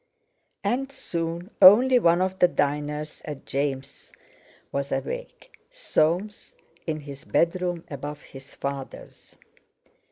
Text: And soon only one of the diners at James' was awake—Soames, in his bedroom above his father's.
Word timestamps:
And 0.63 0.91
soon 0.91 1.51
only 1.61 1.99
one 1.99 2.23
of 2.23 2.39
the 2.39 2.47
diners 2.47 3.21
at 3.23 3.45
James' 3.45 4.11
was 4.71 4.91
awake—Soames, 4.91 6.55
in 6.87 7.01
his 7.01 7.23
bedroom 7.23 7.83
above 7.87 8.23
his 8.23 8.55
father's. 8.55 9.37